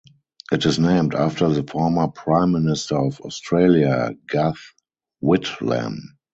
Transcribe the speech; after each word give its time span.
It 0.51 0.65
is 0.65 0.79
named 0.79 1.13
after 1.13 1.47
the 1.49 1.61
former 1.61 2.07
Prime 2.07 2.53
Minister 2.53 2.97
of 2.97 3.19
Australia, 3.21 4.15
Gough 4.25 4.73
Whitlam. 5.23 5.99